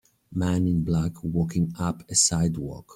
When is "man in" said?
0.33-0.83